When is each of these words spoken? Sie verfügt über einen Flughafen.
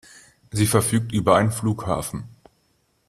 Sie 0.49 0.65
verfügt 0.65 1.11
über 1.11 1.35
einen 1.35 1.51
Flughafen. 1.51 2.23